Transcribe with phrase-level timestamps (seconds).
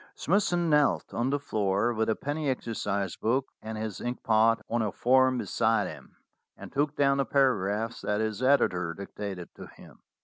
[0.15, 4.91] Smithson knelt on the floor with a penny exercise book and his inkpot on a
[4.91, 6.15] form be side him,
[6.57, 9.99] and took down the paragraphs that his editor dictated to him.